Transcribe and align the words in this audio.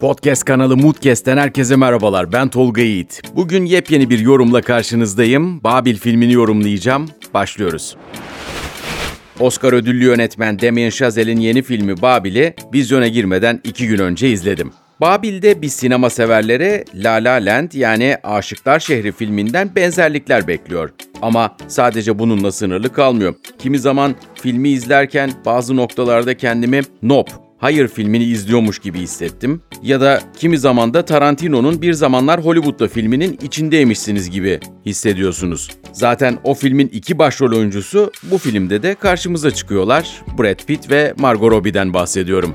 Podcast 0.00 0.44
kanalı 0.44 0.76
Moodcast'ten 0.76 1.36
herkese 1.36 1.76
merhabalar. 1.76 2.32
Ben 2.32 2.48
Tolga 2.48 2.82
Yiğit. 2.82 3.22
Bugün 3.36 3.64
yepyeni 3.64 4.10
bir 4.10 4.18
yorumla 4.18 4.62
karşınızdayım. 4.62 5.64
Babil 5.64 5.96
filmini 5.96 6.32
yorumlayacağım. 6.32 7.08
Başlıyoruz. 7.34 7.96
Oscar 9.40 9.72
ödüllü 9.72 10.04
yönetmen 10.04 10.58
Damien 10.58 10.90
Chazelle'in 10.90 11.40
yeni 11.40 11.62
filmi 11.62 12.02
Babil'i 12.02 12.54
vizyona 12.74 13.08
girmeden 13.08 13.60
iki 13.64 13.86
gün 13.86 13.98
önce 13.98 14.28
izledim. 14.28 14.72
Babil'de 15.00 15.62
bir 15.62 15.68
sinema 15.68 16.10
severlere 16.10 16.84
La 16.94 17.12
La 17.12 17.32
Land 17.32 17.72
yani 17.72 18.16
Aşıklar 18.22 18.80
Şehri 18.80 19.12
filminden 19.12 19.70
benzerlikler 19.76 20.48
bekliyor. 20.48 20.90
Ama 21.22 21.56
sadece 21.68 22.18
bununla 22.18 22.52
sınırlı 22.52 22.92
kalmıyor. 22.92 23.34
Kimi 23.58 23.78
zaman 23.78 24.14
filmi 24.34 24.68
izlerken 24.68 25.30
bazı 25.44 25.76
noktalarda 25.76 26.36
kendimi 26.36 26.80
Nope 27.02 27.49
Hayır 27.60 27.88
filmini 27.88 28.24
izliyormuş 28.24 28.78
gibi 28.78 28.98
hissettim. 28.98 29.62
Ya 29.82 30.00
da 30.00 30.20
kimi 30.38 30.58
zaman 30.58 30.94
da 30.94 31.04
Tarantino'nun 31.04 31.82
bir 31.82 31.92
zamanlar 31.92 32.44
Hollywood'da 32.44 32.88
filminin 32.88 33.38
içindeymişsiniz 33.42 34.30
gibi 34.30 34.60
hissediyorsunuz. 34.86 35.70
Zaten 35.92 36.38
o 36.44 36.54
filmin 36.54 36.88
iki 36.88 37.18
başrol 37.18 37.52
oyuncusu 37.52 38.12
bu 38.30 38.38
filmde 38.38 38.82
de 38.82 38.94
karşımıza 38.94 39.50
çıkıyorlar. 39.50 40.22
Brad 40.38 40.64
Pitt 40.66 40.90
ve 40.90 41.14
Margot 41.18 41.50
Robbie'den 41.50 41.94
bahsediyorum. 41.94 42.54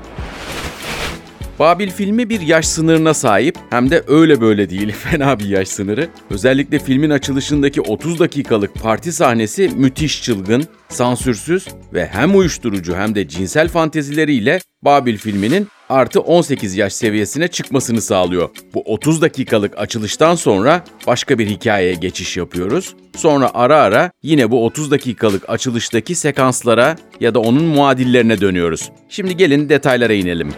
Babil 1.58 1.90
filmi 1.90 2.30
bir 2.30 2.40
yaş 2.40 2.66
sınırına 2.66 3.14
sahip 3.14 3.58
hem 3.70 3.90
de 3.90 4.04
öyle 4.06 4.40
böyle 4.40 4.70
değil 4.70 4.92
fena 5.04 5.38
bir 5.38 5.48
yaş 5.48 5.68
sınırı. 5.68 6.08
Özellikle 6.30 6.78
filmin 6.78 7.10
açılışındaki 7.10 7.80
30 7.80 8.18
dakikalık 8.18 8.74
parti 8.74 9.12
sahnesi 9.12 9.70
müthiş 9.76 10.22
çılgın, 10.22 10.64
sansürsüz 10.88 11.68
ve 11.92 12.06
hem 12.06 12.38
uyuşturucu 12.38 12.96
hem 12.96 13.14
de 13.14 13.28
cinsel 13.28 13.68
fantezileriyle 13.68 14.60
Babil 14.82 15.16
filminin 15.16 15.68
artı 15.88 16.20
18 16.20 16.76
yaş 16.76 16.92
seviyesine 16.92 17.48
çıkmasını 17.48 18.00
sağlıyor. 18.00 18.48
Bu 18.74 18.82
30 18.82 19.22
dakikalık 19.22 19.78
açılıştan 19.78 20.34
sonra 20.34 20.84
başka 21.06 21.38
bir 21.38 21.46
hikayeye 21.46 21.94
geçiş 21.94 22.36
yapıyoruz. 22.36 22.94
Sonra 23.16 23.50
ara 23.54 23.76
ara 23.76 24.10
yine 24.22 24.50
bu 24.50 24.64
30 24.64 24.90
dakikalık 24.90 25.50
açılıştaki 25.50 26.14
sekanslara 26.14 26.96
ya 27.20 27.34
da 27.34 27.40
onun 27.40 27.64
muadillerine 27.64 28.40
dönüyoruz. 28.40 28.90
Şimdi 29.08 29.36
gelin 29.36 29.68
detaylara 29.68 30.12
inelim. 30.12 30.52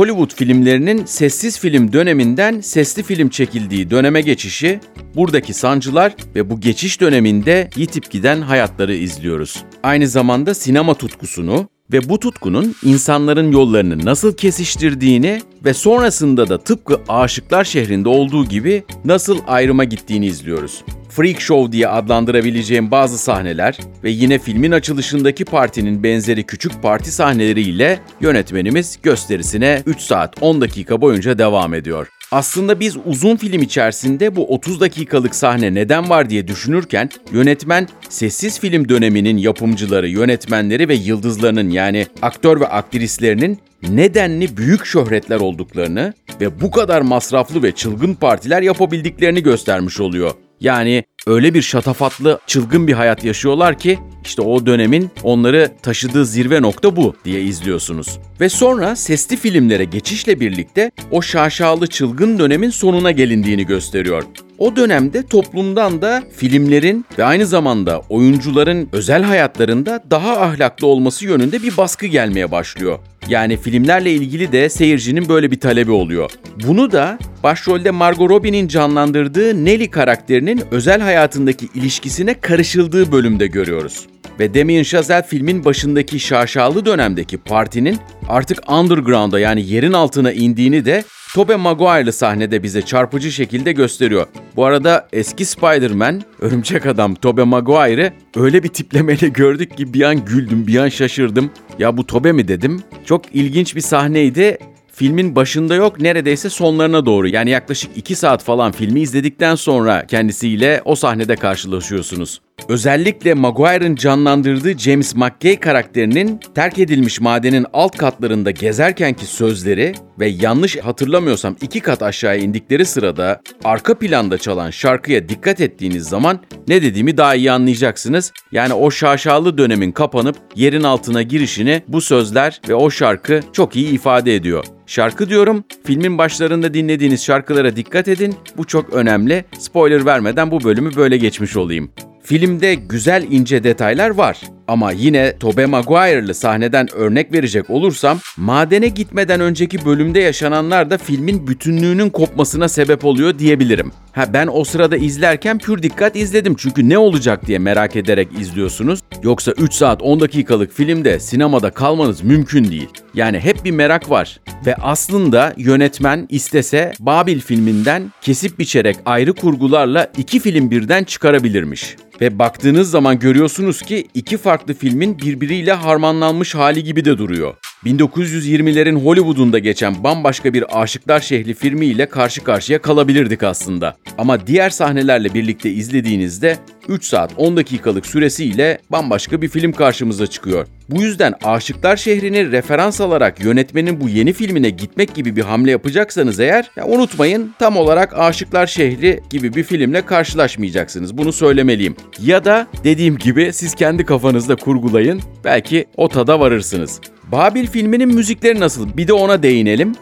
Hollywood 0.00 0.34
filmlerinin 0.34 1.04
sessiz 1.04 1.58
film 1.58 1.92
döneminden 1.92 2.60
sesli 2.60 3.02
film 3.02 3.28
çekildiği 3.28 3.90
döneme 3.90 4.20
geçişi, 4.20 4.80
buradaki 5.14 5.54
sancılar 5.54 6.14
ve 6.34 6.50
bu 6.50 6.60
geçiş 6.60 7.00
döneminde 7.00 7.70
yitip 7.76 8.10
giden 8.10 8.40
hayatları 8.40 8.94
izliyoruz. 8.94 9.64
Aynı 9.82 10.08
zamanda 10.08 10.54
sinema 10.54 10.94
tutkusunu 10.94 11.68
ve 11.92 12.08
bu 12.08 12.20
tutkunun 12.20 12.74
insanların 12.84 13.52
yollarını 13.52 14.04
nasıl 14.04 14.34
kesiştirdiğini 14.34 15.40
ve 15.64 15.74
sonrasında 15.74 16.48
da 16.48 16.58
tıpkı 16.58 17.00
Aşıklar 17.08 17.64
Şehri'nde 17.64 18.08
olduğu 18.08 18.44
gibi 18.44 18.84
nasıl 19.04 19.38
ayrıma 19.46 19.84
gittiğini 19.84 20.26
izliyoruz 20.26 20.84
freak 21.10 21.40
show 21.40 21.72
diye 21.72 21.88
adlandırabileceğim 21.88 22.90
bazı 22.90 23.18
sahneler 23.18 23.78
ve 24.04 24.10
yine 24.10 24.38
filmin 24.38 24.72
açılışındaki 24.72 25.44
partinin 25.44 26.02
benzeri 26.02 26.42
küçük 26.42 26.82
parti 26.82 27.12
sahneleriyle 27.12 28.00
yönetmenimiz 28.20 28.98
gösterisine 29.02 29.82
3 29.86 30.00
saat 30.00 30.42
10 30.42 30.60
dakika 30.60 31.00
boyunca 31.00 31.38
devam 31.38 31.74
ediyor. 31.74 32.19
Aslında 32.32 32.80
biz 32.80 32.96
uzun 33.06 33.36
film 33.36 33.62
içerisinde 33.62 34.36
bu 34.36 34.54
30 34.54 34.80
dakikalık 34.80 35.34
sahne 35.34 35.74
neden 35.74 36.10
var 36.10 36.30
diye 36.30 36.48
düşünürken 36.48 37.10
yönetmen 37.32 37.88
sessiz 38.08 38.60
film 38.60 38.88
döneminin 38.88 39.36
yapımcıları, 39.36 40.08
yönetmenleri 40.08 40.88
ve 40.88 40.94
yıldızlarının 40.94 41.70
yani 41.70 42.06
aktör 42.22 42.60
ve 42.60 42.66
aktrislerinin 42.66 43.58
nedenli 43.82 44.56
büyük 44.56 44.86
şöhretler 44.86 45.40
olduklarını 45.40 46.14
ve 46.40 46.60
bu 46.60 46.70
kadar 46.70 47.00
masraflı 47.00 47.62
ve 47.62 47.72
çılgın 47.72 48.14
partiler 48.14 48.62
yapabildiklerini 48.62 49.42
göstermiş 49.42 50.00
oluyor. 50.00 50.34
Yani 50.60 51.04
öyle 51.26 51.54
bir 51.54 51.62
şatafatlı, 51.62 52.40
çılgın 52.46 52.86
bir 52.86 52.92
hayat 52.92 53.24
yaşıyorlar 53.24 53.78
ki 53.78 53.98
işte 54.24 54.42
o 54.42 54.66
dönemin 54.66 55.10
onları 55.22 55.70
taşıdığı 55.82 56.26
zirve 56.26 56.62
nokta 56.62 56.96
bu 56.96 57.16
diye 57.24 57.42
izliyorsunuz. 57.42 58.18
Ve 58.40 58.48
sonra 58.48 58.96
sesli 58.96 59.36
filmlere 59.36 59.84
geçişle 59.84 60.40
birlikte 60.40 60.90
o 61.10 61.22
şaşalı 61.22 61.86
çılgın 61.86 62.38
dönemin 62.38 62.70
sonuna 62.70 63.10
gelindiğini 63.10 63.66
gösteriyor. 63.66 64.24
O 64.58 64.76
dönemde 64.76 65.26
toplumdan 65.26 66.02
da 66.02 66.22
filmlerin 66.36 67.04
ve 67.18 67.24
aynı 67.24 67.46
zamanda 67.46 68.02
oyuncuların 68.08 68.88
özel 68.92 69.22
hayatlarında 69.22 70.04
daha 70.10 70.40
ahlaklı 70.40 70.86
olması 70.86 71.24
yönünde 71.24 71.62
bir 71.62 71.76
baskı 71.76 72.06
gelmeye 72.06 72.50
başlıyor. 72.50 72.98
Yani 73.28 73.56
filmlerle 73.56 74.12
ilgili 74.12 74.52
de 74.52 74.68
seyircinin 74.68 75.28
böyle 75.28 75.50
bir 75.50 75.60
talebi 75.60 75.90
oluyor. 75.90 76.30
Bunu 76.66 76.92
da 76.92 77.18
başrolde 77.42 77.90
Margot 77.90 78.30
Robbie'nin 78.30 78.68
canlandırdığı 78.68 79.64
Nelly 79.64 79.90
karakterinin 79.90 80.62
özel 80.70 81.00
hayatındaki 81.00 81.68
ilişkisine 81.74 82.34
karışıldığı 82.34 83.12
bölümde 83.12 83.46
görüyoruz. 83.46 84.06
Ve 84.40 84.54
Damien 84.54 84.82
Chazelle 84.82 85.22
filmin 85.22 85.64
başındaki 85.64 86.20
şaşalı 86.20 86.86
dönemdeki 86.86 87.38
partinin 87.38 87.98
artık 88.28 88.72
underground'a 88.72 89.40
yani 89.40 89.66
yerin 89.66 89.92
altına 89.92 90.32
indiğini 90.32 90.84
de 90.84 91.04
Tobey 91.34 91.56
Maguire'lı 91.56 92.12
sahnede 92.12 92.62
bize 92.62 92.82
çarpıcı 92.82 93.32
şekilde 93.32 93.72
gösteriyor. 93.72 94.26
Bu 94.56 94.64
arada 94.64 95.08
eski 95.12 95.44
Spider-Man, 95.44 96.22
Örümcek 96.40 96.86
Adam 96.86 97.14
Tobey 97.14 97.44
Maguire'ı 97.44 98.12
öyle 98.36 98.62
bir 98.62 98.68
tiplemeyle 98.68 99.28
gördük 99.28 99.76
ki 99.76 99.94
bir 99.94 100.02
an 100.02 100.24
güldüm, 100.24 100.66
bir 100.66 100.78
an 100.78 100.88
şaşırdım. 100.88 101.50
Ya 101.78 101.96
bu 101.96 102.06
Tobey 102.06 102.32
mi 102.32 102.48
dedim. 102.48 102.82
Çok 103.04 103.34
ilginç 103.34 103.76
bir 103.76 103.80
sahneydi 103.80 104.58
filmin 104.92 105.36
başında 105.36 105.74
yok 105.74 106.00
neredeyse 106.00 106.50
sonlarına 106.50 107.06
doğru 107.06 107.28
yani 107.28 107.50
yaklaşık 107.50 107.96
2 107.96 108.14
saat 108.14 108.44
falan 108.44 108.72
filmi 108.72 109.00
izledikten 109.00 109.54
sonra 109.54 110.06
kendisiyle 110.06 110.82
o 110.84 110.94
sahnede 110.94 111.36
karşılaşıyorsunuz. 111.36 112.40
Özellikle 112.70 113.34
Maguire'ın 113.34 113.94
canlandırdığı 113.94 114.78
James 114.78 115.14
McKay 115.16 115.60
karakterinin 115.60 116.40
terk 116.54 116.78
edilmiş 116.78 117.20
madenin 117.20 117.66
alt 117.72 117.96
katlarında 117.96 118.50
gezerkenki 118.50 119.26
sözleri 119.26 119.94
ve 120.20 120.26
yanlış 120.26 120.76
hatırlamıyorsam 120.76 121.56
iki 121.62 121.80
kat 121.80 122.02
aşağıya 122.02 122.40
indikleri 122.40 122.86
sırada 122.86 123.40
arka 123.64 123.98
planda 123.98 124.38
çalan 124.38 124.70
şarkıya 124.70 125.28
dikkat 125.28 125.60
ettiğiniz 125.60 126.08
zaman 126.08 126.40
ne 126.68 126.82
dediğimi 126.82 127.16
daha 127.16 127.34
iyi 127.34 127.52
anlayacaksınız. 127.52 128.32
Yani 128.52 128.74
o 128.74 128.90
şaşalı 128.90 129.58
dönemin 129.58 129.92
kapanıp 129.92 130.36
yerin 130.56 130.82
altına 130.82 131.22
girişini 131.22 131.82
bu 131.88 132.00
sözler 132.00 132.60
ve 132.68 132.74
o 132.74 132.90
şarkı 132.90 133.40
çok 133.52 133.76
iyi 133.76 133.88
ifade 133.88 134.34
ediyor. 134.34 134.64
Şarkı 134.86 135.28
diyorum, 135.28 135.64
filmin 135.84 136.18
başlarında 136.18 136.74
dinlediğiniz 136.74 137.24
şarkılara 137.24 137.76
dikkat 137.76 138.08
edin. 138.08 138.34
Bu 138.56 138.64
çok 138.64 138.92
önemli. 138.92 139.44
Spoiler 139.58 140.06
vermeden 140.06 140.50
bu 140.50 140.64
bölümü 140.64 140.96
böyle 140.96 141.16
geçmiş 141.16 141.56
olayım. 141.56 141.90
Filmde 142.30 142.74
güzel 142.74 143.26
ince 143.30 143.64
detaylar 143.64 144.10
var. 144.10 144.40
Ama 144.70 144.92
yine 144.92 145.38
Tobey 145.38 145.66
Maguire'lı 145.66 146.34
sahneden 146.34 146.94
örnek 146.94 147.32
verecek 147.32 147.70
olursam, 147.70 148.18
madene 148.36 148.88
gitmeden 148.88 149.40
önceki 149.40 149.84
bölümde 149.84 150.20
yaşananlar 150.20 150.90
da 150.90 150.98
filmin 150.98 151.46
bütünlüğünün 151.46 152.10
kopmasına 152.10 152.68
sebep 152.68 153.04
oluyor 153.04 153.38
diyebilirim. 153.38 153.92
Ha 154.12 154.32
ben 154.32 154.48
o 154.52 154.64
sırada 154.64 154.96
izlerken 154.96 155.58
pür 155.58 155.82
dikkat 155.82 156.16
izledim 156.16 156.54
çünkü 156.54 156.88
ne 156.88 156.98
olacak 156.98 157.46
diye 157.46 157.58
merak 157.58 157.96
ederek 157.96 158.28
izliyorsunuz. 158.40 159.00
Yoksa 159.22 159.52
3 159.52 159.72
saat 159.72 160.02
10 160.02 160.20
dakikalık 160.20 160.72
filmde 160.72 161.20
sinemada 161.20 161.70
kalmanız 161.70 162.22
mümkün 162.22 162.70
değil. 162.70 162.88
Yani 163.14 163.40
hep 163.40 163.64
bir 163.64 163.70
merak 163.70 164.10
var. 164.10 164.40
Ve 164.66 164.74
aslında 164.74 165.54
yönetmen 165.56 166.26
istese 166.28 166.92
Babil 167.00 167.40
filminden 167.40 168.12
kesip 168.22 168.58
biçerek 168.58 168.96
ayrı 169.04 169.34
kurgularla 169.34 170.12
iki 170.16 170.40
film 170.40 170.70
birden 170.70 171.04
çıkarabilirmiş. 171.04 171.96
Ve 172.20 172.38
baktığınız 172.38 172.90
zaman 172.90 173.18
görüyorsunuz 173.18 173.82
ki 173.82 174.08
iki 174.14 174.36
farklı 174.60 174.74
filmin 174.74 175.18
birbiriyle 175.18 175.72
harmanlanmış 175.72 176.54
hali 176.54 176.84
gibi 176.84 177.04
de 177.04 177.18
duruyor. 177.18 177.54
1920'lerin 177.84 179.04
Hollywood'unda 179.04 179.58
geçen 179.58 180.04
bambaşka 180.04 180.54
bir 180.54 180.80
Aşıklar 180.82 181.20
Şehri 181.20 181.54
filmiyle 181.54 182.06
karşı 182.06 182.44
karşıya 182.44 182.82
kalabilirdik 182.82 183.42
aslında. 183.42 183.96
Ama 184.18 184.46
diğer 184.46 184.70
sahnelerle 184.70 185.34
birlikte 185.34 185.70
izlediğinizde 185.70 186.56
3 186.88 187.04
saat 187.04 187.32
10 187.36 187.56
dakikalık 187.56 188.06
süresiyle 188.06 188.78
bambaşka 188.90 189.42
bir 189.42 189.48
film 189.48 189.72
karşımıza 189.72 190.26
çıkıyor. 190.26 190.66
Bu 190.88 191.02
yüzden 191.02 191.34
Aşıklar 191.44 191.96
Şehri'ni 191.96 192.52
referans 192.52 193.00
alarak 193.00 193.44
yönetmenin 193.44 194.00
bu 194.00 194.08
yeni 194.08 194.32
filmine 194.32 194.70
gitmek 194.70 195.14
gibi 195.14 195.36
bir 195.36 195.42
hamle 195.42 195.70
yapacaksanız 195.70 196.40
eğer 196.40 196.70
ya 196.76 196.86
unutmayın 196.86 197.54
tam 197.58 197.76
olarak 197.76 198.18
Aşıklar 198.18 198.66
Şehri 198.66 199.20
gibi 199.30 199.54
bir 199.54 199.62
filmle 199.62 200.04
karşılaşmayacaksınız. 200.06 201.18
Bunu 201.18 201.32
söylemeliyim. 201.32 201.96
Ya 202.22 202.44
da 202.44 202.66
dediğim 202.84 203.18
gibi 203.18 203.52
siz 203.52 203.74
kendi 203.74 204.04
kafanızda 204.04 204.56
kurgulayın. 204.56 205.20
Belki 205.44 205.86
o 205.96 206.08
tada 206.08 206.40
varırsınız. 206.40 207.00
Babil 207.32 207.66
filminin 207.66 208.14
müzikleri 208.14 208.60
nasıl? 208.60 208.96
Bir 208.96 209.08
de 209.08 209.12
ona 209.12 209.42
değinelim. 209.42 209.94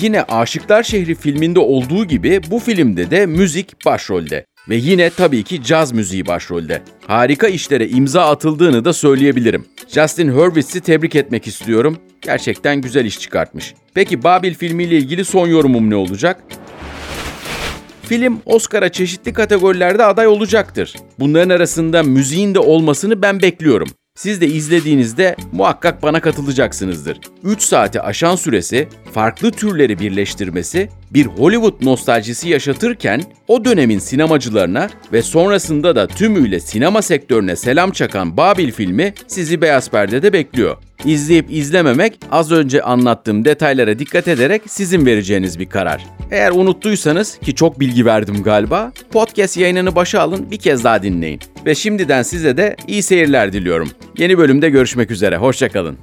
Yine 0.00 0.22
Aşıklar 0.22 0.82
Şehri 0.82 1.14
filminde 1.14 1.58
olduğu 1.58 2.04
gibi 2.04 2.40
bu 2.50 2.58
filmde 2.58 3.10
de 3.10 3.26
müzik 3.26 3.84
başrolde. 3.86 4.46
Ve 4.68 4.76
yine 4.76 5.10
tabii 5.10 5.42
ki 5.42 5.62
caz 5.64 5.92
müziği 5.92 6.26
başrolde. 6.26 6.82
Harika 7.06 7.48
işlere 7.48 7.88
imza 7.88 8.30
atıldığını 8.30 8.84
da 8.84 8.92
söyleyebilirim. 8.92 9.64
Justin 9.88 10.28
Hurwitz'i 10.28 10.80
tebrik 10.80 11.14
etmek 11.16 11.46
istiyorum. 11.46 11.98
Gerçekten 12.22 12.80
güzel 12.80 13.04
iş 13.04 13.20
çıkartmış. 13.20 13.74
Peki 13.94 14.22
Babil 14.22 14.54
filmiyle 14.54 14.96
ilgili 14.96 15.24
son 15.24 15.46
yorumum 15.46 15.90
ne 15.90 15.96
olacak? 15.96 16.42
Film 18.02 18.40
Oscar'a 18.46 18.88
çeşitli 18.88 19.32
kategorilerde 19.32 20.04
aday 20.04 20.26
olacaktır. 20.26 20.94
Bunların 21.18 21.50
arasında 21.50 22.02
müziğin 22.02 22.54
de 22.54 22.58
olmasını 22.58 23.22
ben 23.22 23.42
bekliyorum. 23.42 23.88
Siz 24.16 24.40
de 24.40 24.46
izlediğinizde 24.46 25.36
muhakkak 25.52 26.02
bana 26.02 26.20
katılacaksınızdır. 26.20 27.20
3 27.44 27.62
saati 27.62 28.00
aşan 28.00 28.36
süresi, 28.36 28.88
farklı 29.12 29.50
türleri 29.50 29.98
birleştirmesi, 29.98 30.88
bir 31.10 31.26
Hollywood 31.26 31.84
nostaljisi 31.84 32.48
yaşatırken 32.48 33.22
o 33.48 33.64
dönemin 33.64 33.98
sinemacılarına 33.98 34.88
ve 35.12 35.22
sonrasında 35.22 35.96
da 35.96 36.06
tümüyle 36.06 36.60
sinema 36.60 37.02
sektörüne 37.02 37.56
selam 37.56 37.90
çakan 37.90 38.36
Babil 38.36 38.72
filmi 38.72 39.14
sizi 39.26 39.60
beyaz 39.60 39.90
perdede 39.90 40.32
bekliyor. 40.32 40.76
İzleyip 41.04 41.46
izlememek 41.50 42.18
az 42.30 42.52
önce 42.52 42.82
anlattığım 42.82 43.44
detaylara 43.44 43.98
dikkat 43.98 44.28
ederek 44.28 44.62
sizin 44.66 45.06
vereceğiniz 45.06 45.58
bir 45.58 45.66
karar. 45.66 46.06
Eğer 46.30 46.50
unuttuysanız 46.50 47.38
ki 47.38 47.54
çok 47.54 47.80
bilgi 47.80 48.06
verdim 48.06 48.42
galiba, 48.42 48.92
podcast 49.12 49.56
yayınını 49.56 49.96
başa 49.96 50.20
alın 50.20 50.50
bir 50.50 50.58
kez 50.58 50.84
daha 50.84 51.02
dinleyin. 51.02 51.40
Ve 51.66 51.74
şimdiden 51.74 52.22
size 52.22 52.56
de 52.56 52.76
iyi 52.86 53.02
seyirler 53.02 53.52
diliyorum. 53.52 53.90
Yeni 54.18 54.38
bölümde 54.38 54.70
görüşmek 54.70 55.10
üzere, 55.10 55.36
hoşçakalın. 55.36 55.98